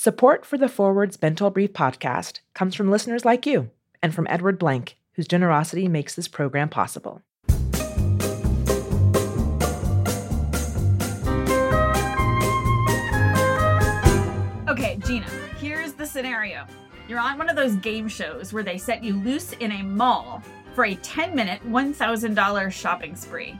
[0.00, 3.70] Support for the Forwards Bintel Brief podcast comes from listeners like you
[4.00, 7.20] and from Edward Blank, whose generosity makes this program possible.
[14.68, 15.26] Okay, Gina,
[15.58, 16.64] here's the scenario.
[17.08, 20.44] You're on one of those game shows where they set you loose in a mall
[20.76, 23.58] for a 10 minute, $1,000 shopping spree.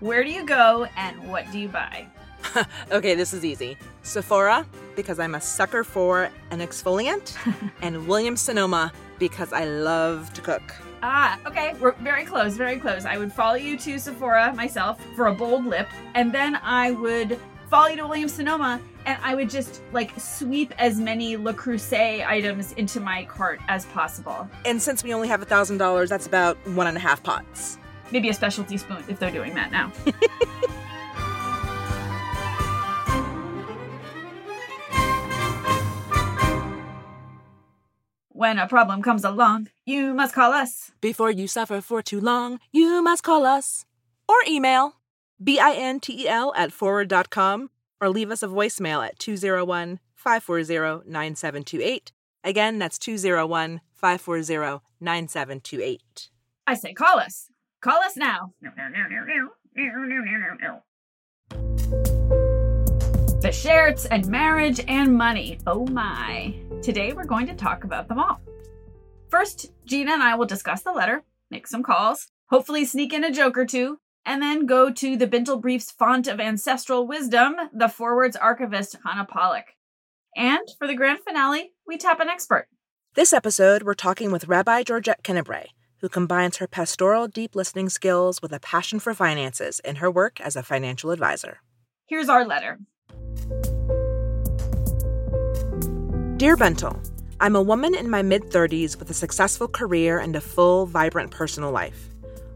[0.00, 2.06] Where do you go and what do you buy?
[2.92, 3.76] okay, this is easy.
[4.02, 4.66] Sephora,
[4.96, 7.36] because I'm a sucker for an exfoliant,
[7.82, 10.62] and Williams Sonoma, because I love to cook.
[11.02, 13.04] Ah, okay, we're very close, very close.
[13.04, 17.38] I would follow you to Sephora myself for a bold lip, and then I would
[17.70, 22.26] follow you to Williams Sonoma, and I would just like sweep as many Le Creuset
[22.26, 24.48] items into my cart as possible.
[24.64, 27.78] And since we only have a thousand dollars, that's about one and a half pots.
[28.10, 29.92] Maybe a specialty spoon if they're doing that now.
[38.38, 40.92] When a problem comes along, you must call us.
[41.00, 43.84] Before you suffer for too long, you must call us.
[44.28, 44.92] Or email
[45.42, 52.12] B-I-N-T-E-L at forward.com or leave us a voicemail at 201 540 9728.
[52.44, 56.30] Again, that's 201 540 9728.
[56.64, 57.50] I say call us.
[57.80, 58.52] Call us now.
[63.40, 65.60] The shirts and marriage and money.
[65.64, 66.56] Oh my.
[66.82, 68.40] Today we're going to talk about them all.
[69.30, 73.30] First, Gina and I will discuss the letter, make some calls, hopefully sneak in a
[73.30, 77.86] joke or two, and then go to the Bintel Brief's font of ancestral wisdom, the
[77.86, 79.76] Forwards archivist Hannah Pollack.
[80.34, 82.66] And for the grand finale, we tap an expert.
[83.14, 85.68] This episode, we're talking with Rabbi Georgette Kennebrae,
[86.00, 90.40] who combines her pastoral deep listening skills with a passion for finances in her work
[90.40, 91.58] as a financial advisor.
[92.06, 92.80] Here's our letter.
[96.38, 96.96] Dear Bintel,
[97.40, 101.30] I'm a woman in my mid 30s with a successful career and a full, vibrant
[101.30, 102.08] personal life.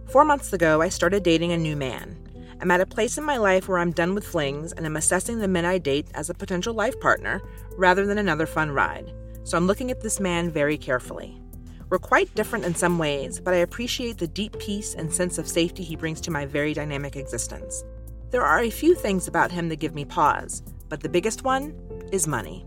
[0.07, 2.17] Four months ago, I started dating a new man.
[2.61, 5.39] I'm at a place in my life where I'm done with flings and I'm assessing
[5.39, 7.43] the men I date as a potential life partner
[7.77, 9.13] rather than another fun ride.
[9.43, 11.41] So I'm looking at this man very carefully.
[11.89, 15.49] We're quite different in some ways, but I appreciate the deep peace and sense of
[15.49, 17.83] safety he brings to my very dynamic existence.
[18.31, 21.73] There are a few things about him that give me pause, but the biggest one
[22.13, 22.67] is money.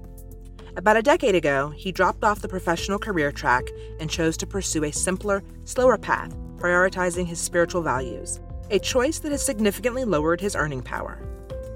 [0.78, 3.66] About a decade ago, he dropped off the professional career track
[4.00, 8.40] and chose to pursue a simpler, slower path, prioritizing his spiritual values,
[8.72, 11.22] a choice that has significantly lowered his earning power.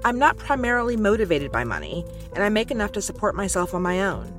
[0.04, 4.00] I'm not primarily motivated by money, and I make enough to support myself on my
[4.00, 4.34] own.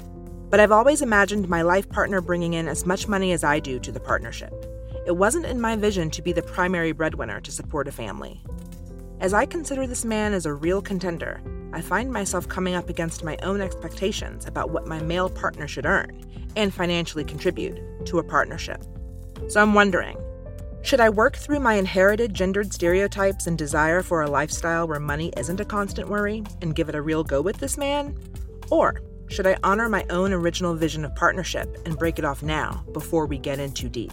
[0.49, 3.79] But I've always imagined my life partner bringing in as much money as I do
[3.79, 4.53] to the partnership.
[5.07, 8.43] It wasn't in my vision to be the primary breadwinner to support a family.
[9.22, 11.41] As I consider this man as a real contender,
[11.73, 15.85] I find myself coming up against my own expectations about what my male partner should
[15.85, 16.23] earn
[16.55, 18.83] and financially contribute to a partnership.
[19.47, 20.17] So I'm wondering
[20.83, 25.31] should I work through my inherited gendered stereotypes and desire for a lifestyle where money
[25.37, 28.17] isn't a constant worry and give it a real go with this man?
[28.71, 32.83] Or should I honor my own original vision of partnership and break it off now
[32.93, 34.11] before we get in too deep?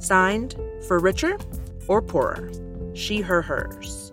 [0.00, 0.56] Signed,
[0.88, 1.38] for richer
[1.86, 2.50] or poorer?
[2.94, 4.03] She, her, hers.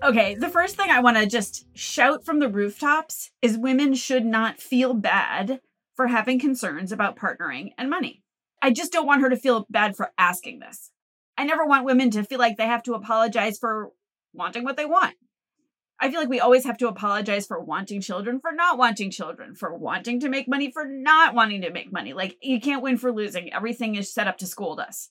[0.00, 4.24] Okay, the first thing I want to just shout from the rooftops is women should
[4.24, 5.60] not feel bad
[5.96, 8.22] for having concerns about partnering and money.
[8.62, 10.92] I just don't want her to feel bad for asking this.
[11.36, 13.90] I never want women to feel like they have to apologize for
[14.32, 15.16] wanting what they want.
[16.00, 19.56] I feel like we always have to apologize for wanting children, for not wanting children,
[19.56, 22.12] for wanting to make money, for not wanting to make money.
[22.12, 23.52] Like, you can't win for losing.
[23.52, 25.10] Everything is set up to scold us.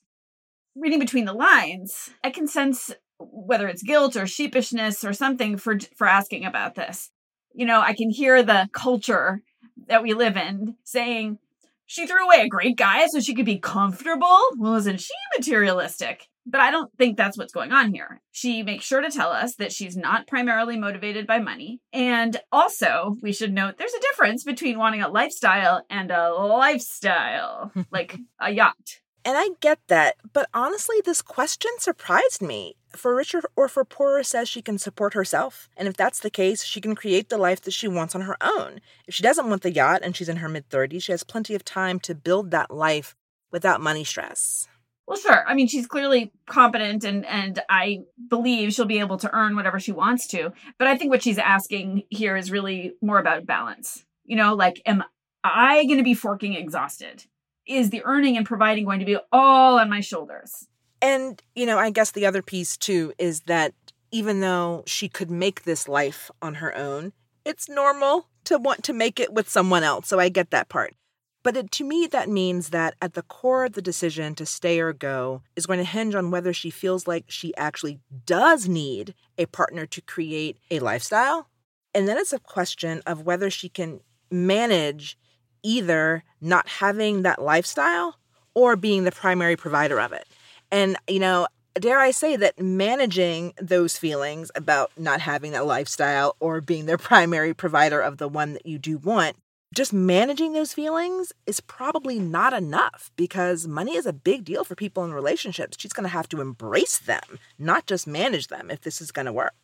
[0.74, 5.78] Reading between the lines, I can sense whether it's guilt or sheepishness or something for
[5.96, 7.10] for asking about this.
[7.54, 9.42] You know, I can hear the culture
[9.88, 11.38] that we live in saying
[11.86, 14.38] she threw away a great guy so she could be comfortable.
[14.58, 16.28] Well, isn't she materialistic?
[16.44, 18.22] But I don't think that's what's going on here.
[18.30, 21.80] She makes sure to tell us that she's not primarily motivated by money.
[21.92, 27.72] And also, we should note there's a difference between wanting a lifestyle and a lifestyle,
[27.90, 29.00] like a yacht.
[29.28, 32.76] And I get that, but honestly, this question surprised me.
[32.96, 35.68] For richer or for poorer says she can support herself.
[35.76, 38.38] And if that's the case, she can create the life that she wants on her
[38.40, 38.80] own.
[39.06, 41.54] If she doesn't want the yacht and she's in her mid 30s, she has plenty
[41.54, 43.14] of time to build that life
[43.52, 44.66] without money stress.
[45.06, 45.46] Well, sure.
[45.46, 49.78] I mean, she's clearly competent and and I believe she'll be able to earn whatever
[49.78, 50.54] she wants to.
[50.78, 54.06] But I think what she's asking here is really more about balance.
[54.24, 55.04] You know, like am
[55.44, 57.26] I going to be forking exhausted?
[57.68, 60.66] Is the earning and providing going to be all on my shoulders?
[61.00, 63.74] And, you know, I guess the other piece too is that
[64.10, 67.12] even though she could make this life on her own,
[67.44, 70.08] it's normal to want to make it with someone else.
[70.08, 70.94] So I get that part.
[71.42, 74.80] But it, to me, that means that at the core of the decision to stay
[74.80, 79.14] or go is going to hinge on whether she feels like she actually does need
[79.36, 81.48] a partner to create a lifestyle.
[81.94, 84.00] And then it's a question of whether she can
[84.30, 85.16] manage
[85.62, 88.16] either not having that lifestyle
[88.54, 90.26] or being the primary provider of it.
[90.70, 96.36] And, you know, dare I say that managing those feelings about not having that lifestyle
[96.40, 99.36] or being their primary provider of the one that you do want,
[99.74, 104.74] just managing those feelings is probably not enough because money is a big deal for
[104.74, 105.76] people in relationships.
[105.78, 109.26] She's going to have to embrace them, not just manage them if this is going
[109.26, 109.54] to work.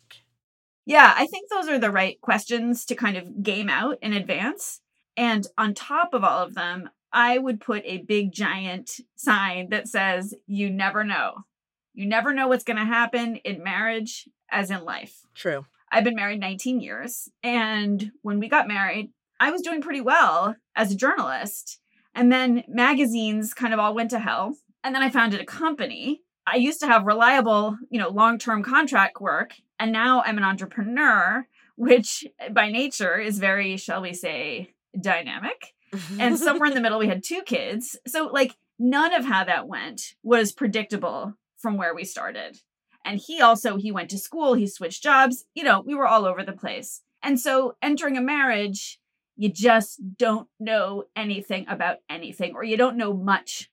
[0.85, 4.81] Yeah, I think those are the right questions to kind of game out in advance.
[5.17, 9.87] And on top of all of them, I would put a big giant sign that
[9.87, 11.45] says, You never know.
[11.93, 15.21] You never know what's going to happen in marriage as in life.
[15.33, 15.65] True.
[15.91, 17.29] I've been married 19 years.
[17.41, 21.79] And when we got married, I was doing pretty well as a journalist.
[22.13, 24.55] And then magazines kind of all went to hell.
[24.83, 26.21] And then I founded a company.
[26.47, 31.47] I used to have reliable, you know, long-term contract work, and now I'm an entrepreneur,
[31.75, 35.73] which by nature is very, shall we say, dynamic.
[36.19, 37.97] and somewhere in the middle we had two kids.
[38.07, 42.59] So like none of how that went was predictable from where we started.
[43.03, 46.25] And he also he went to school, he switched jobs, you know, we were all
[46.25, 47.01] over the place.
[47.21, 48.99] And so entering a marriage,
[49.35, 53.69] you just don't know anything about anything or you don't know much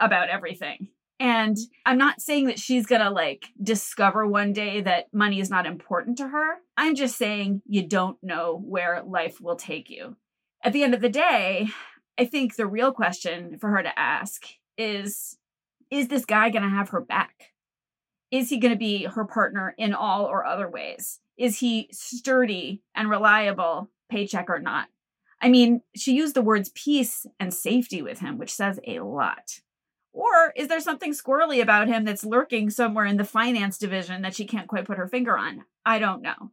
[0.00, 0.88] about everything.
[1.20, 5.50] And I'm not saying that she's going to like discover one day that money is
[5.50, 6.56] not important to her.
[6.76, 10.16] I'm just saying you don't know where life will take you.
[10.62, 11.68] At the end of the day,
[12.18, 14.46] I think the real question for her to ask
[14.78, 15.38] is
[15.90, 17.52] is this guy going to have her back?
[18.30, 21.20] Is he going to be her partner in all or other ways?
[21.36, 24.88] Is he sturdy and reliable, paycheck or not?
[25.42, 29.60] I mean, she used the words peace and safety with him, which says a lot.
[30.14, 34.34] Or is there something squirrely about him that's lurking somewhere in the finance division that
[34.34, 35.64] she can't quite put her finger on?
[35.84, 36.52] I don't know.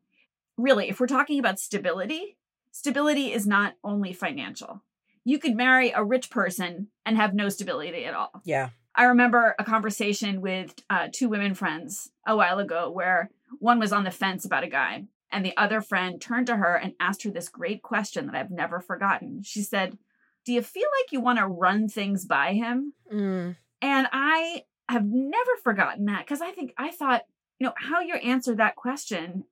[0.58, 2.38] Really, if we're talking about stability,
[2.72, 4.84] stability is not only financial.
[5.24, 8.42] You could marry a rich person and have no stability at all.
[8.46, 8.70] Yeah.
[8.96, 13.30] I remember a conversation with uh, two women friends a while ago where
[13.60, 16.76] one was on the fence about a guy, and the other friend turned to her
[16.76, 19.44] and asked her this great question that I've never forgotten.
[19.44, 19.98] She said,
[20.46, 22.94] Do you feel like you want to run things by him?
[23.14, 23.56] Mm.
[23.82, 27.22] And I have never forgotten that because I think I thought,
[27.60, 29.44] you know, how you answer that question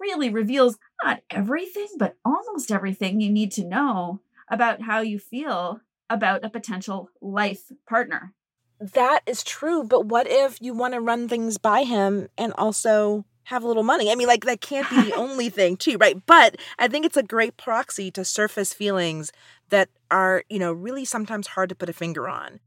[0.00, 5.80] really reveals not everything, but almost everything you need to know about how you feel
[6.10, 8.34] about a potential life partner
[8.92, 13.24] that is true, but what if you want to run things by him and also
[13.44, 14.10] have a little money?
[14.10, 16.16] I mean, like, that can't be the only thing, too, right?
[16.26, 19.32] But I think it's a great proxy to surface feelings
[19.70, 22.60] that are, you know, really sometimes hard to put a finger on.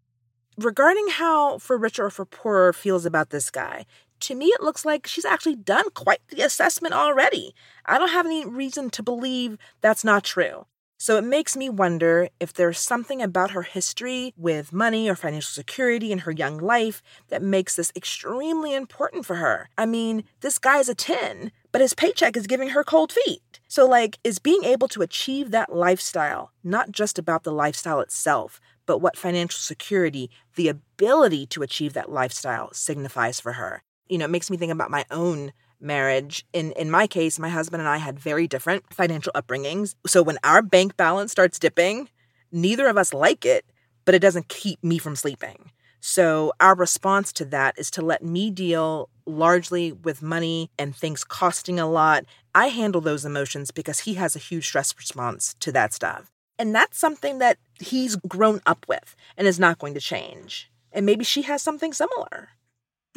[0.57, 3.85] Regarding how for richer or for poorer feels about this guy,
[4.21, 7.53] to me, it looks like she's actually done quite the assessment already.
[7.85, 10.65] I don't have any reason to believe that's not true.
[10.99, 15.51] So it makes me wonder if there's something about her history with money or financial
[15.51, 19.69] security in her young life that makes this extremely important for her.
[19.77, 23.59] I mean, this guy's a 10, but his paycheck is giving her cold feet.
[23.67, 28.59] So, like, is being able to achieve that lifestyle not just about the lifestyle itself,
[28.87, 33.83] but what financial security, the ability to achieve that lifestyle signifies for her?
[34.09, 36.45] You know, it makes me think about my own marriage.
[36.53, 39.95] In in my case, my husband and I had very different financial upbringings.
[40.05, 42.09] So when our bank balance starts dipping,
[42.51, 43.65] neither of us like it,
[44.05, 45.71] but it doesn't keep me from sleeping.
[45.99, 51.23] So our response to that is to let me deal largely with money and things
[51.23, 52.25] costing a lot.
[52.55, 56.31] I handle those emotions because he has a huge stress response to that stuff.
[56.59, 60.71] And that's something that he's grown up with and is not going to change.
[60.91, 62.49] And maybe she has something similar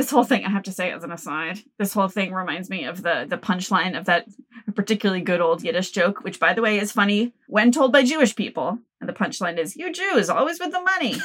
[0.00, 2.84] this whole thing i have to say as an aside this whole thing reminds me
[2.84, 4.26] of the the punchline of that
[4.74, 8.34] particularly good old yiddish joke which by the way is funny when told by jewish
[8.34, 11.16] people and the punchline is you jews always with the money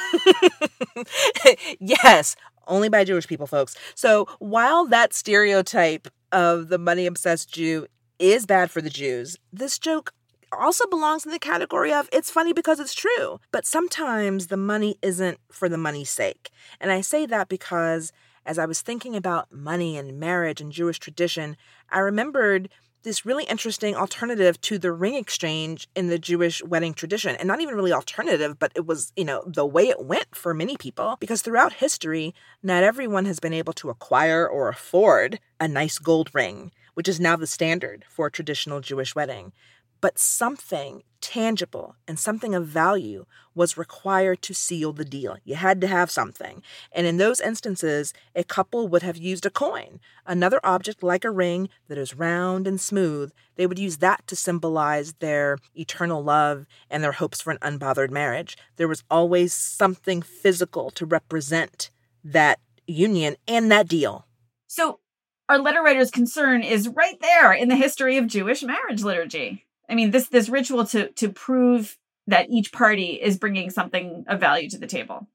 [1.80, 7.86] yes only by jewish people folks so while that stereotype of the money obsessed jew
[8.18, 10.12] is bad for the jews this joke
[10.52, 13.40] also belongs in the category of it's funny because it's true.
[13.50, 16.50] But sometimes the money isn't for the money's sake.
[16.80, 18.12] And I say that because
[18.46, 21.56] as I was thinking about money and marriage and Jewish tradition,
[21.90, 22.70] I remembered
[23.02, 27.36] this really interesting alternative to the ring exchange in the Jewish wedding tradition.
[27.36, 30.52] And not even really alternative, but it was, you know, the way it went for
[30.52, 31.16] many people.
[31.20, 32.34] Because throughout history,
[32.64, 37.20] not everyone has been able to acquire or afford a nice gold ring, which is
[37.20, 39.52] now the standard for a traditional Jewish wedding.
[40.00, 43.24] But something tangible and something of value
[43.54, 45.36] was required to seal the deal.
[45.44, 46.62] You had to have something.
[46.92, 51.30] And in those instances, a couple would have used a coin, another object like a
[51.30, 53.32] ring that is round and smooth.
[53.56, 58.10] They would use that to symbolize their eternal love and their hopes for an unbothered
[58.10, 58.56] marriage.
[58.76, 61.90] There was always something physical to represent
[62.22, 64.26] that union and that deal.
[64.68, 65.00] So,
[65.48, 69.66] our letter writer's concern is right there in the history of Jewish marriage liturgy.
[69.88, 74.40] I mean, this this ritual to to prove that each party is bringing something of
[74.40, 75.28] value to the table.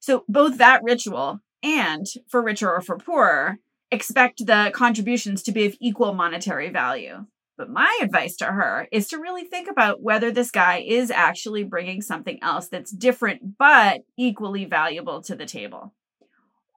[0.00, 3.58] So both that ritual and for richer or for poorer
[3.90, 7.26] expect the contributions to be of equal monetary value.
[7.56, 11.64] But my advice to her is to really think about whether this guy is actually
[11.64, 15.94] bringing something else that's different but equally valuable to the table.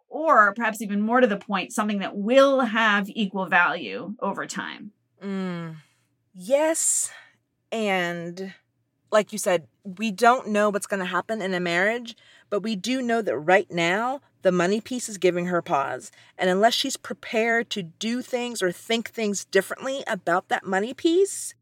[0.08, 4.92] Or perhaps even more to the point, something that will have equal value over time.
[5.22, 5.75] Mm.
[6.33, 7.12] Yes.
[7.71, 8.53] And
[9.12, 12.15] like you said, we don't know what's going to happen in a marriage,
[12.50, 16.12] but we do know that right now, the money piece is giving her pause.
[16.38, 21.53] And unless she's prepared to do things or think things differently about that money piece,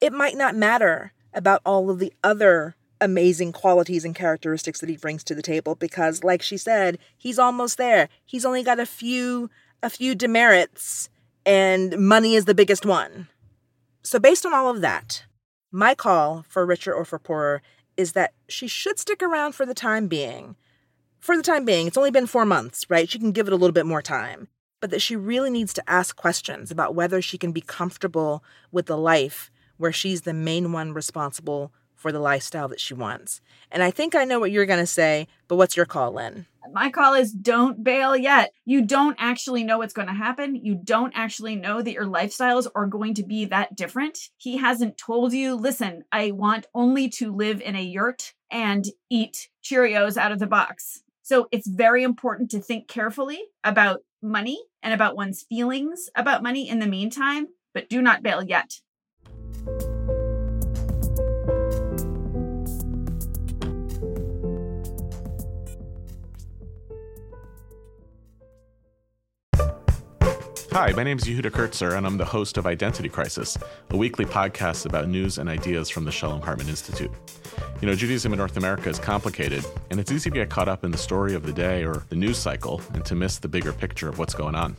[0.00, 4.96] it might not matter about all of the other amazing qualities and characteristics that he
[4.96, 8.08] brings to the table because like she said, he's almost there.
[8.24, 9.50] He's only got a few
[9.82, 11.10] a few demerits
[11.44, 13.28] and money is the biggest one.
[14.06, 15.24] So, based on all of that,
[15.72, 17.60] my call for richer or for poorer
[17.96, 20.54] is that she should stick around for the time being.
[21.18, 23.10] For the time being, it's only been four months, right?
[23.10, 24.46] She can give it a little bit more time.
[24.80, 28.86] But that she really needs to ask questions about whether she can be comfortable with
[28.86, 33.40] the life where she's the main one responsible for the lifestyle that she wants.
[33.72, 36.46] And I think I know what you're going to say, but what's your call, Lynn?
[36.72, 38.52] My call is don't bail yet.
[38.64, 40.54] You don't actually know what's going to happen.
[40.56, 44.18] You don't actually know that your lifestyles are going to be that different.
[44.36, 49.48] He hasn't told you, listen, I want only to live in a yurt and eat
[49.64, 51.02] Cheerios out of the box.
[51.22, 56.68] So it's very important to think carefully about money and about one's feelings about money
[56.68, 58.80] in the meantime, but do not bail yet.
[70.76, 73.56] Hi, my name is Yehuda Kurtzer, and I'm the host of Identity Crisis,
[73.88, 77.10] a weekly podcast about news and ideas from the Shalom Hartman Institute.
[77.80, 80.84] You know, Judaism in North America is complicated, and it's easy to get caught up
[80.84, 83.72] in the story of the day or the news cycle and to miss the bigger
[83.72, 84.76] picture of what's going on.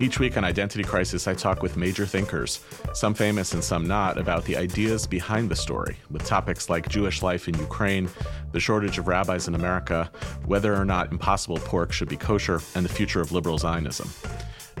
[0.00, 2.58] Each week on Identity Crisis, I talk with major thinkers,
[2.92, 7.22] some famous and some not, about the ideas behind the story, with topics like Jewish
[7.22, 8.10] life in Ukraine,
[8.50, 10.10] the shortage of rabbis in America,
[10.44, 14.10] whether or not impossible pork should be kosher, and the future of liberal Zionism.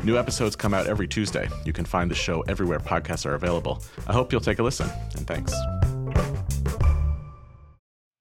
[0.02, 1.46] New episodes come out every Tuesday.
[1.66, 3.82] You can find the show everywhere podcasts are available.
[4.06, 5.52] I hope you'll take a listen, and thanks.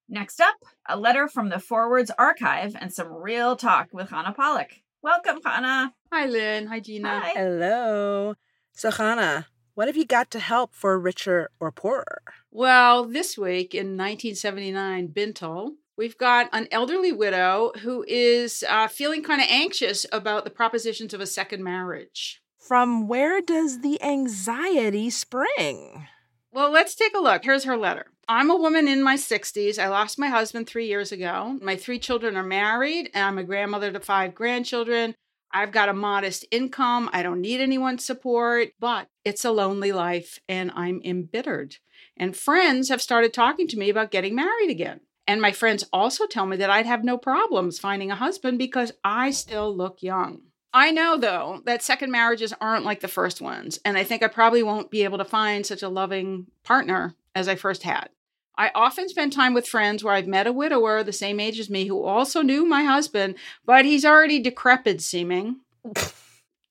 [0.10, 0.56] Next up,
[0.90, 4.82] a letter from the Forwards Archive and some real talk with Chana Pollack.
[5.02, 5.92] Welcome, Chana.
[6.12, 6.68] Hi, Lynn.
[6.68, 7.22] Hi, Gina.
[7.22, 7.30] Hi.
[7.30, 8.36] Hello.
[8.74, 9.46] So, Chana,
[9.76, 12.22] what have you got to help for richer or poorer?
[12.52, 19.22] Well, this week in 1979, Bintel We've got an elderly widow who is uh, feeling
[19.22, 22.42] kind of anxious about the propositions of a second marriage.
[22.58, 26.08] From where does the anxiety spring?
[26.54, 27.44] Well, let's take a look.
[27.44, 28.06] Here's her letter.
[28.30, 29.78] I'm a woman in my 60s.
[29.78, 31.60] I lost my husband three years ago.
[31.62, 35.16] My three children are married, and I'm a grandmother to five grandchildren.
[35.52, 37.10] I've got a modest income.
[37.12, 41.76] I don't need anyone's support, but it's a lonely life, and I'm embittered.
[42.16, 45.02] And friends have started talking to me about getting married again.
[45.30, 48.94] And my friends also tell me that I'd have no problems finding a husband because
[49.04, 50.42] I still look young.
[50.74, 54.28] I know, though, that second marriages aren't like the first ones, and I think I
[54.28, 58.10] probably won't be able to find such a loving partner as I first had.
[58.58, 61.70] I often spend time with friends where I've met a widower the same age as
[61.70, 65.58] me who also knew my husband, but he's already decrepit seeming.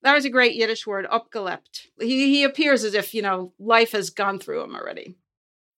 [0.03, 1.87] that was a great Yiddish word, upgelept.
[2.01, 5.15] He, he appears as if, you know, life has gone through him already.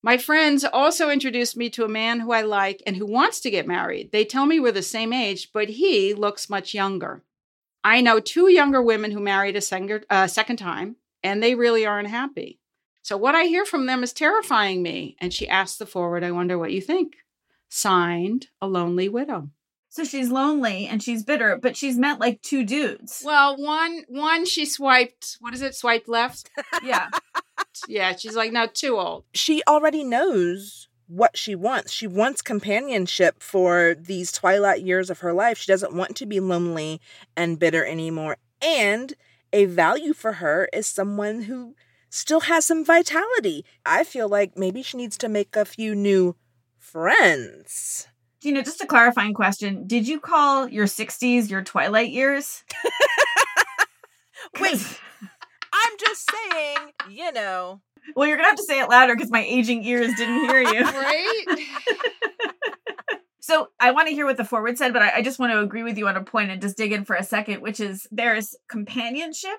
[0.03, 3.51] My friends also introduced me to a man who I like and who wants to
[3.51, 4.13] get married.
[4.13, 7.23] They tell me we're the same age, but he looks much younger.
[7.85, 11.85] I know two younger women who married a second, uh, second time, and they really
[11.85, 12.61] aren't happy.
[13.03, 15.17] So, what I hear from them is terrifying me.
[15.21, 17.17] And she asked the forward, I wonder what you think.
[17.69, 19.51] Signed, a lonely widow.
[19.93, 23.23] So she's lonely and she's bitter, but she's met like two dudes.
[23.25, 25.75] Well, one one she swiped, what is it?
[25.75, 26.49] Swiped left?
[26.85, 27.09] Yeah.
[27.89, 29.25] Yeah, she's like now too old.
[29.35, 31.93] She already knows what she wants.
[31.93, 35.59] She wants companionship for these twilight years of her life.
[35.59, 37.01] She doesn't want to be lonely
[37.37, 38.37] and bitter anymore.
[38.63, 39.15] And
[39.53, 41.75] a value for her is someone who
[42.11, 43.65] still has some vitality.
[43.85, 46.37] I feel like maybe she needs to make a few new
[46.79, 48.07] friends.
[48.43, 49.87] You know, just a clarifying question.
[49.87, 52.65] Did you call your 60s your twilight years?
[54.61, 55.01] Wait,
[55.73, 56.77] I'm just saying,
[57.11, 57.81] you know.
[58.17, 60.61] Well, you're going to have to say it louder because my aging ears didn't hear
[60.73, 60.85] you.
[60.85, 61.45] Right?
[63.51, 65.59] So I want to hear what the forward said, but I, I just want to
[65.59, 68.07] agree with you on a point and just dig in for a second, which is
[68.13, 69.59] there's companionship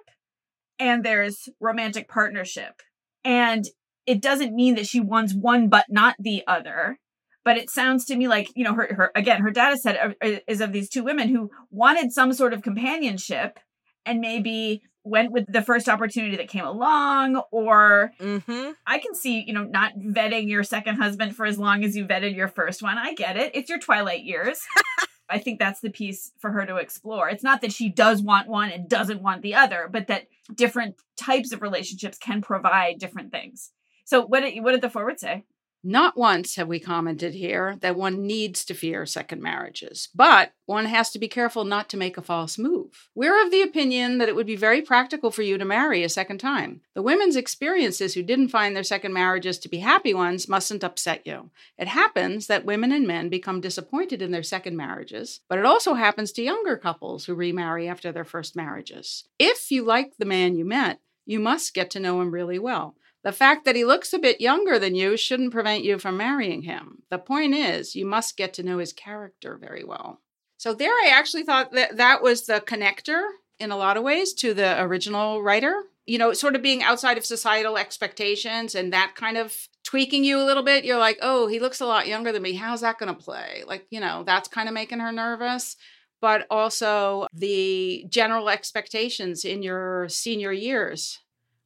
[0.79, 2.81] and there's romantic partnership.
[3.25, 3.65] And
[4.05, 6.99] it doesn't mean that she wants one but not the other.
[7.43, 10.15] But it sounds to me like, you know, her, her again, her data set
[10.47, 13.59] is of these two women who wanted some sort of companionship
[14.05, 18.71] and maybe went with the first opportunity that came along or Mm-hmm.
[18.85, 22.05] I can see, you know, not vetting your second husband for as long as you
[22.05, 22.97] vetted your first one.
[22.97, 23.51] I get it.
[23.53, 24.61] It's your twilight years.
[25.29, 27.29] I think that's the piece for her to explore.
[27.29, 30.95] It's not that she does want one and doesn't want the other, but that different
[31.15, 33.71] types of relationships can provide different things.
[34.03, 35.45] So what did what did the forward say?
[35.83, 40.85] Not once have we commented here that one needs to fear second marriages, but one
[40.85, 43.09] has to be careful not to make a false move.
[43.15, 46.09] We're of the opinion that it would be very practical for you to marry a
[46.09, 46.81] second time.
[46.93, 51.25] The women's experiences who didn't find their second marriages to be happy ones mustn't upset
[51.25, 51.49] you.
[51.79, 55.95] It happens that women and men become disappointed in their second marriages, but it also
[55.95, 59.23] happens to younger couples who remarry after their first marriages.
[59.39, 62.95] If you like the man you met, you must get to know him really well.
[63.23, 66.63] The fact that he looks a bit younger than you shouldn't prevent you from marrying
[66.63, 67.03] him.
[67.09, 70.21] The point is, you must get to know his character very well.
[70.57, 73.21] So, there I actually thought that that was the connector
[73.59, 75.83] in a lot of ways to the original writer.
[76.07, 80.39] You know, sort of being outside of societal expectations and that kind of tweaking you
[80.39, 80.83] a little bit.
[80.83, 82.53] You're like, oh, he looks a lot younger than me.
[82.53, 83.63] How's that going to play?
[83.67, 85.77] Like, you know, that's kind of making her nervous
[86.21, 91.19] but also the general expectations in your senior years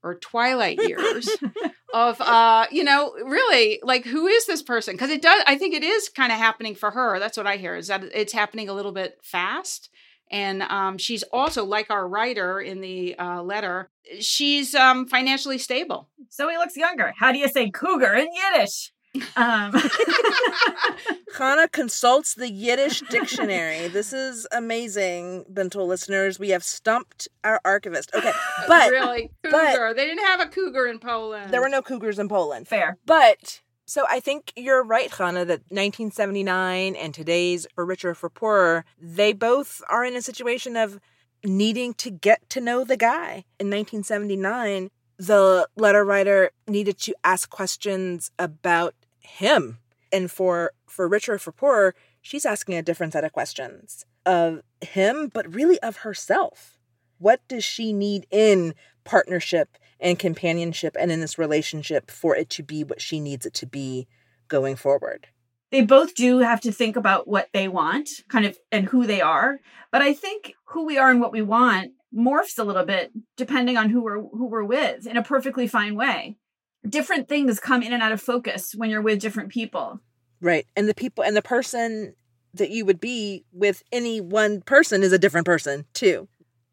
[0.06, 1.28] or twilight years
[1.94, 5.74] of uh you know really like who is this person because it does i think
[5.74, 8.70] it is kind of happening for her that's what i hear is that it's happening
[8.70, 9.90] a little bit fast
[10.32, 13.90] and um, she's also like our writer in the uh, letter
[14.20, 17.14] she's um, financially stable So he looks younger.
[17.18, 18.92] How do you say cougar in Yiddish?
[19.36, 19.74] Um,
[21.38, 23.88] Hannah consults the Yiddish dictionary.
[23.88, 26.40] This is amazing, Bintel listeners.
[26.40, 28.12] We have stumped our archivist.
[28.14, 28.32] Okay,
[28.68, 32.30] but really cougar they didn't have a cougar in poland there were no cougars in
[32.30, 32.68] Poland.
[32.68, 32.98] fair.
[33.06, 38.86] But so I think you're right, Hannah, that 1979 and today's For Richer For Poorer,
[39.00, 41.00] they both are in a situation of
[41.44, 43.46] needing to get to know the guy.
[43.60, 48.96] In 1979, the letter writer needed to ask questions about
[49.26, 49.80] him.
[50.12, 54.62] And for For Richer or For Poorer, she's asking a different set of questions of
[54.82, 56.80] him, but really of herself.
[57.18, 62.64] What does she need in partnership and companionship and in this relationship for it to
[62.64, 64.08] be what she needs it to be
[64.48, 65.28] going forward?
[65.72, 69.20] they both do have to think about what they want, kind of, and who they
[69.20, 69.60] are.
[69.92, 73.76] But I think who we are and what we want morphs a little bit depending
[73.76, 76.38] on who we're who we're with in a perfectly fine way.
[76.88, 80.00] Different things come in and out of focus when you're with different people.
[80.42, 80.66] Right.
[80.76, 82.16] And the people and the person
[82.54, 86.28] that you would be with any one person is a different person too.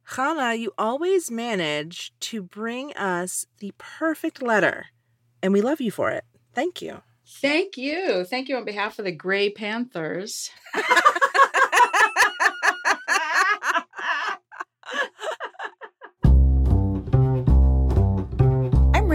[0.04, 4.86] Hannah, you always manage to bring us the perfect letter,
[5.42, 6.24] and we love you for it.
[6.54, 7.02] Thank you.
[7.26, 10.50] thank you thank you on behalf of the gray panthers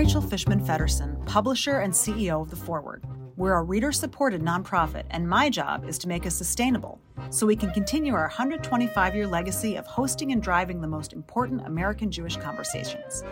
[0.08, 3.04] Rachel Fishman Feddersen, publisher and CEO of The Forward.
[3.36, 7.58] We're a reader supported nonprofit, and my job is to make us sustainable so we
[7.58, 12.38] can continue our 125 year legacy of hosting and driving the most important American Jewish
[12.38, 13.26] conversations.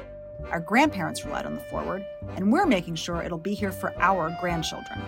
[0.51, 4.35] Our grandparents relied on The Forward, and we're making sure it'll be here for our
[4.41, 5.01] grandchildren.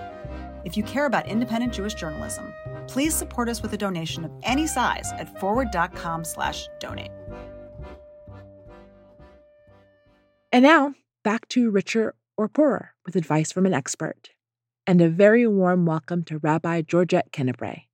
[0.64, 2.54] If you care about independent Jewish journalism,
[2.88, 7.12] please support us with a donation of any size at forward.com/donate.
[10.54, 10.94] And now,
[11.28, 14.30] back to richer or poorer with advice from an expert.
[14.86, 17.88] And a very warm welcome to Rabbi Georgette Kennebrae.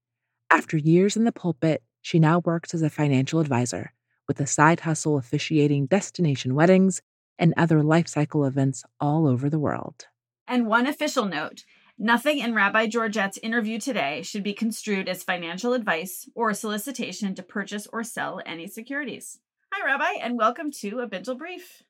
[0.51, 3.91] After years in the pulpit, she now works as a financial advisor
[4.27, 7.01] with a side hustle officiating destination weddings
[7.39, 10.05] and other life cycle events all over the world.
[10.47, 11.63] And one official note
[11.97, 17.41] nothing in Rabbi Georgette's interview today should be construed as financial advice or solicitation to
[17.41, 19.39] purchase or sell any securities.
[19.71, 21.81] Hi, Rabbi, and welcome to a Bintel Brief.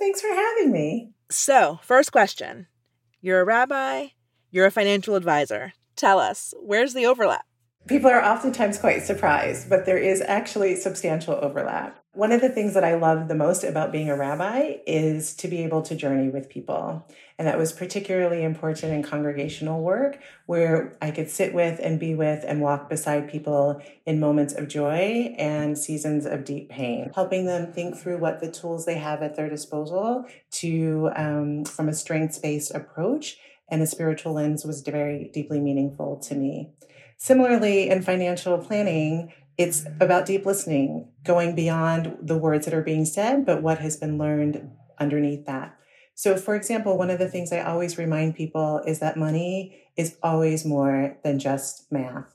[0.00, 1.10] Thanks for having me.
[1.30, 2.66] So, first question
[3.20, 4.08] You're a rabbi,
[4.50, 5.74] you're a financial advisor.
[5.94, 7.44] Tell us, where's the overlap?
[7.86, 11.98] People are oftentimes quite surprised, but there is actually substantial overlap.
[12.12, 15.48] One of the things that I love the most about being a rabbi is to
[15.48, 17.06] be able to journey with people.
[17.38, 22.14] And that was particularly important in congregational work, where I could sit with and be
[22.14, 27.46] with and walk beside people in moments of joy and seasons of deep pain, helping
[27.46, 31.94] them think through what the tools they have at their disposal to, um, from a
[31.94, 33.38] strengths based approach
[33.70, 36.70] and a spiritual lens was very deeply meaningful to me.
[37.22, 43.04] Similarly, in financial planning, it's about deep listening, going beyond the words that are being
[43.04, 45.76] said, but what has been learned underneath that.
[46.14, 50.16] So, for example, one of the things I always remind people is that money is
[50.22, 52.34] always more than just math.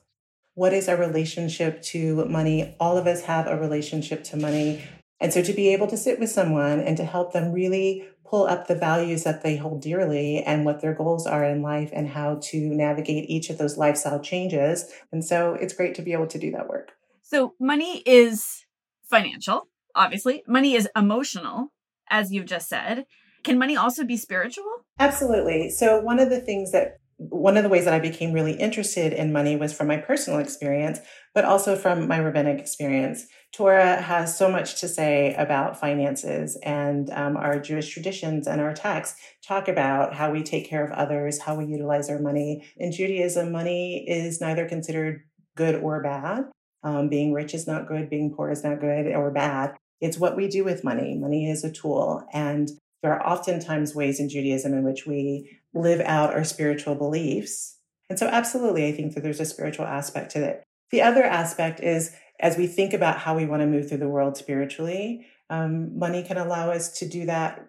[0.54, 2.76] What is our relationship to money?
[2.78, 4.84] All of us have a relationship to money.
[5.18, 8.46] And so to be able to sit with someone and to help them really pull
[8.46, 12.08] up the values that they hold dearly and what their goals are in life and
[12.08, 14.90] how to navigate each of those lifestyle changes.
[15.12, 16.92] And so it's great to be able to do that work.
[17.22, 18.64] So money is
[19.08, 20.42] financial, obviously.
[20.46, 21.72] Money is emotional,
[22.08, 23.06] as you've just said.
[23.44, 24.64] Can money also be spiritual?
[24.98, 25.70] Absolutely.
[25.70, 29.12] So one of the things that one of the ways that I became really interested
[29.12, 30.98] in money was from my personal experience,
[31.34, 33.26] but also from my rabbinic experience.
[33.54, 38.74] Torah has so much to say about finances, and um, our Jewish traditions and our
[38.74, 42.66] texts talk about how we take care of others, how we utilize our money.
[42.76, 45.22] In Judaism, money is neither considered
[45.56, 46.44] good or bad.
[46.82, 49.74] Um, being rich is not good, being poor is not good or bad.
[50.00, 51.16] It's what we do with money.
[51.16, 52.24] Money is a tool.
[52.32, 52.68] And
[53.02, 57.78] there are oftentimes ways in Judaism in which we live out our spiritual beliefs.
[58.08, 60.64] And so, absolutely, I think that there's a spiritual aspect to it.
[60.90, 64.08] The other aspect is as we think about how we want to move through the
[64.08, 67.66] world spiritually, um, money can allow us to do that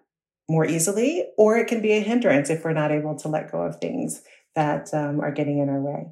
[0.49, 3.61] more easily, or it can be a hindrance if we're not able to let go
[3.61, 4.21] of things
[4.55, 6.07] that um, are getting in our way.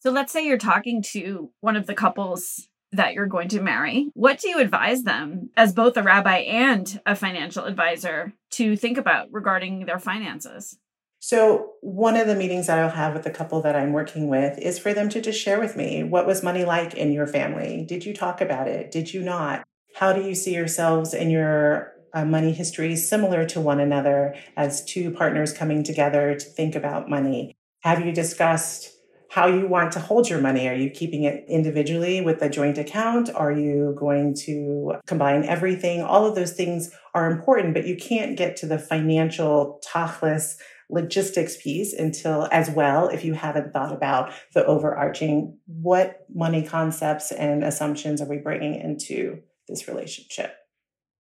[0.00, 4.10] So, let's say you're talking to one of the couples that you're going to marry.
[4.14, 8.98] What do you advise them, as both a rabbi and a financial advisor, to think
[8.98, 10.78] about regarding their finances?
[11.20, 14.58] So, one of the meetings that I'll have with the couple that I'm working with
[14.58, 17.84] is for them to just share with me what was money like in your family?
[17.88, 18.90] Did you talk about it?
[18.90, 19.64] Did you not?
[19.94, 24.84] How do you see yourselves in your uh, money history similar to one another as
[24.84, 27.56] two partners coming together to think about money?
[27.80, 28.93] Have you discussed
[29.34, 30.68] how you want to hold your money?
[30.68, 33.28] Are you keeping it individually with a joint account?
[33.34, 36.02] Are you going to combine everything?
[36.02, 40.54] All of those things are important, but you can't get to the financial tachlis
[40.88, 47.32] logistics piece until as well if you haven't thought about the overarching what money concepts
[47.32, 50.54] and assumptions are we bringing into this relationship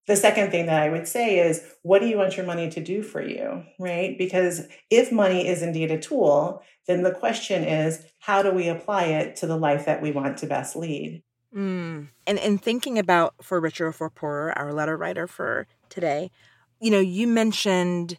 [0.08, 2.84] the second thing that I would say is, what do you want your money to
[2.84, 3.63] do for you?
[3.80, 4.18] Right?
[4.18, 9.06] Because if money is indeed a tool, then the question is, how do we apply
[9.06, 11.24] it to the life that we want to best lead?
[11.56, 12.10] Mm.
[12.26, 16.32] And in thinking about for richer or for poorer, our letter writer for today,
[16.82, 18.18] you know, you mentioned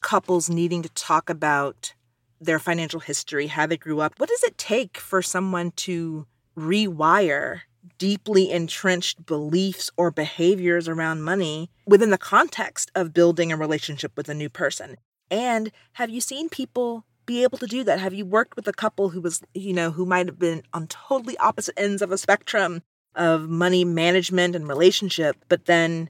[0.00, 1.92] couples needing to talk about
[2.40, 4.14] their financial history, how they grew up.
[4.18, 7.62] What does it take for someone to rewire
[7.96, 14.28] deeply entrenched beliefs or behaviors around money within the context of building a relationship with
[14.28, 14.96] a new person?
[15.30, 18.00] And have you seen people be able to do that?
[18.00, 20.86] Have you worked with a couple who was, you know, who might have been on
[20.86, 22.82] totally opposite ends of a spectrum
[23.14, 26.08] of money management and relationship, but then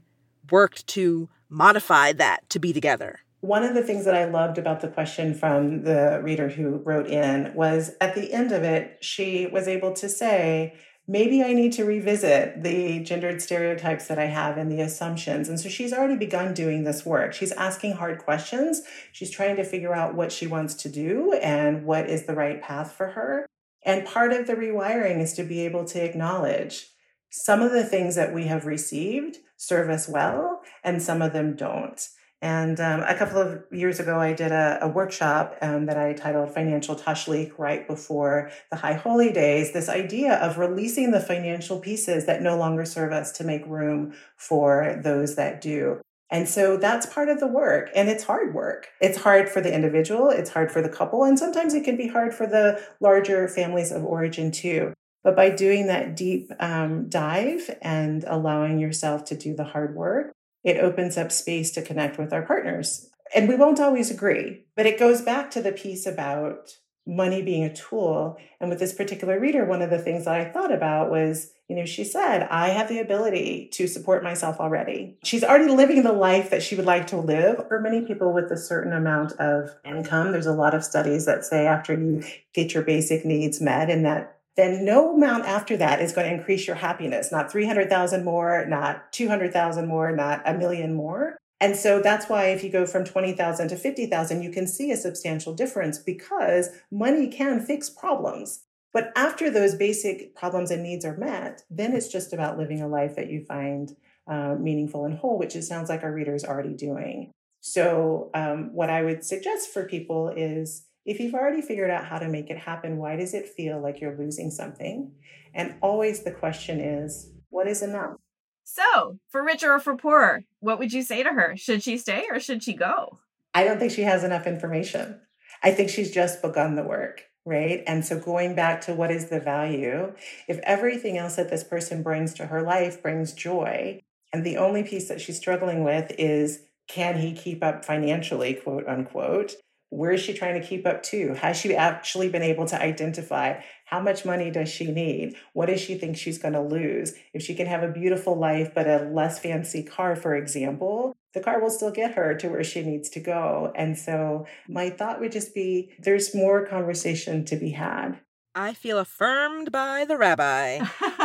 [0.50, 3.20] worked to modify that to be together?
[3.40, 7.06] One of the things that I loved about the question from the reader who wrote
[7.06, 10.74] in was at the end of it, she was able to say,
[11.08, 15.48] maybe I need to revisit the gendered stereotypes that I have and the assumptions.
[15.48, 17.32] And so she's already begun doing this work.
[17.32, 18.82] She's asking hard questions.
[19.10, 22.60] She's trying to figure out what she wants to do and what is the right
[22.60, 23.46] path for her.
[23.84, 26.88] And part of the rewiring is to be able to acknowledge
[27.30, 31.56] some of the things that we have received serve us well and some of them
[31.56, 32.08] don't.
[32.40, 36.12] And um, a couple of years ago, I did a, a workshop um, that I
[36.12, 39.72] titled Financial Tashlich right before the High Holy Days.
[39.72, 44.14] This idea of releasing the financial pieces that no longer serve us to make room
[44.37, 46.01] for those that do.
[46.31, 47.90] And so that's part of the work.
[47.94, 48.88] And it's hard work.
[49.01, 52.09] It's hard for the individual, it's hard for the couple, and sometimes it can be
[52.09, 54.92] hard for the larger families of origin too.
[55.24, 60.33] But by doing that deep um, dive and allowing yourself to do the hard work,
[60.64, 63.08] it opens up space to connect with our partners.
[63.34, 67.64] And we won't always agree, but it goes back to the piece about money being
[67.64, 68.36] a tool.
[68.60, 71.74] And with this particular reader, one of the things that I thought about was, you
[71.74, 75.16] know, she said, I have the ability to support myself already.
[75.24, 77.66] She's already living the life that she would like to live.
[77.68, 81.44] For many people with a certain amount of income, there's a lot of studies that
[81.44, 86.02] say after you get your basic needs met and that then no amount after that
[86.02, 87.30] is going to increase your happiness.
[87.30, 91.38] Not 300,000 more, not 200,000 more, not a million more.
[91.60, 94.96] And so that's why if you go from 20,000 to 50,000, you can see a
[94.96, 98.64] substantial difference because money can fix problems.
[98.92, 102.88] But after those basic problems and needs are met, then it's just about living a
[102.88, 103.94] life that you find
[104.26, 107.30] uh, meaningful and whole, which it sounds like our reader is already doing.
[107.60, 112.18] So, um, what I would suggest for people is if you've already figured out how
[112.18, 115.10] to make it happen, why does it feel like you're losing something?
[115.54, 118.16] And always the question is, what is enough?
[118.62, 121.56] So, for richer or for poorer, what would you say to her?
[121.56, 123.20] Should she stay or should she go?
[123.54, 125.22] I don't think she has enough information.
[125.62, 127.82] I think she's just begun the work, right?
[127.86, 130.12] And so, going back to what is the value,
[130.46, 134.82] if everything else that this person brings to her life brings joy, and the only
[134.82, 139.54] piece that she's struggling with is can he keep up financially, quote unquote,
[139.90, 141.35] where is she trying to keep up to?
[141.35, 145.35] Has she actually been able to identify how much money does she need?
[145.55, 147.14] What does she think she's going to lose?
[147.33, 151.40] If she can have a beautiful life but a less fancy car, for example, the
[151.40, 153.72] car will still get her to where she needs to go.
[153.74, 158.18] And so my thought would just be there's more conversation to be had.
[158.55, 160.81] I feel affirmed by the rabbi.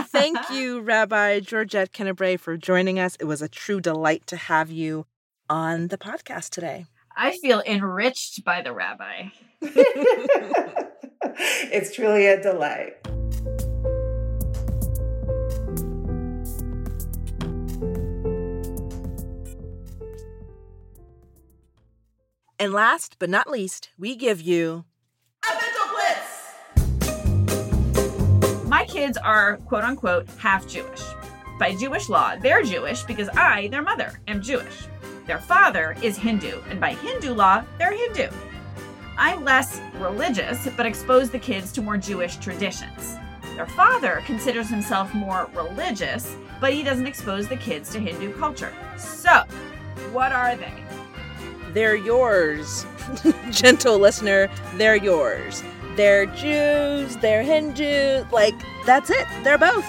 [0.08, 3.18] Thank you, Rabbi Georgette Kennebrae, for joining us.
[3.20, 5.08] It was a true delight to have you
[5.50, 6.86] on the podcast today.
[7.16, 9.30] I feel enriched by the rabbi.
[11.22, 12.98] it's truly a delight.
[22.60, 24.86] And last but not least, we give you
[25.44, 26.56] a Bintel blitz.
[28.68, 31.04] My kids are quote unquote half Jewish.
[31.60, 34.88] By Jewish law, they're Jewish because I, their mother, am Jewish.
[35.26, 38.28] Their father is Hindu, and by Hindu law, they're Hindu.
[39.18, 43.16] I'm less religious, but expose the kids to more Jewish traditions.
[43.56, 48.74] Their father considers himself more religious, but he doesn't expose the kids to Hindu culture.
[48.98, 49.44] So,
[50.12, 50.74] what are they?
[51.72, 52.86] They're yours.
[53.52, 55.64] Gentle listener, they're yours.
[55.96, 58.26] They're Jews, they're Hindu.
[58.32, 58.56] Like,
[58.86, 59.26] that's it.
[59.44, 59.86] They're both.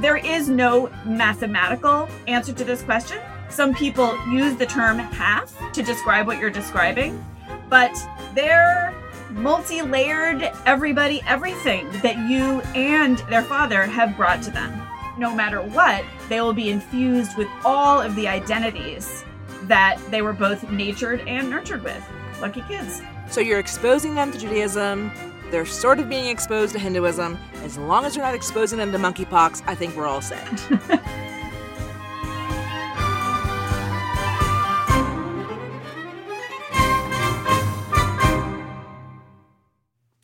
[0.00, 3.20] There is no mathematical answer to this question.
[3.50, 7.24] Some people use the term half to describe what you're describing,
[7.68, 7.96] but
[8.34, 8.94] they're
[9.30, 14.82] multi layered, everybody, everything that you and their father have brought to them.
[15.18, 19.24] No matter what, they will be infused with all of the identities
[19.62, 22.02] that they were both natured and nurtured with.
[22.40, 23.00] Lucky kids.
[23.30, 25.10] So you're exposing them to Judaism.
[25.50, 27.38] They're sort of being exposed to Hinduism.
[27.62, 30.44] As long as you're not exposing them to monkeypox, I think we're all set.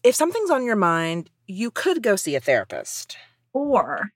[0.04, 3.16] If something's on your mind, you could go see a therapist.
[3.52, 4.10] Or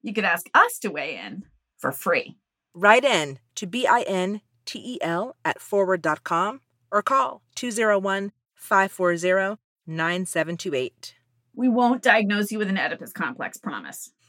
[0.00, 1.44] you could ask us to weigh in
[1.78, 2.36] for free.
[2.74, 6.60] Write in to B-I-N-T-E-L at forward.com
[6.92, 11.14] or call 201 540 9728.
[11.54, 14.12] We won't diagnose you with an Oedipus complex, promise.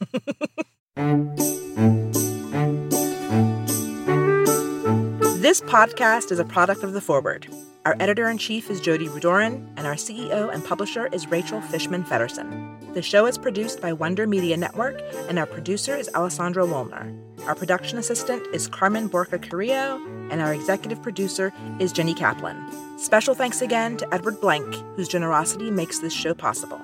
[5.40, 7.46] this podcast is a product of The Forward.
[7.86, 12.02] Our editor in chief is Jodi Rudoren, and our CEO and publisher is Rachel Fishman
[12.02, 12.94] Feddersen.
[12.94, 17.12] The show is produced by Wonder Media Network, and our producer is Alessandra Wolner.
[17.44, 22.56] Our production assistant is Carmen Borca Carrillo, and our executive producer is Jenny Kaplan.
[22.98, 26.80] Special thanks again to Edward Blank, whose generosity makes this show possible.